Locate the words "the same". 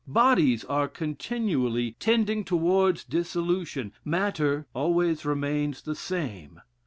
5.83-6.59